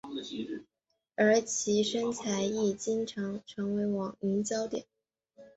[1.15, 4.87] 而其身材亦经常成为网民焦点。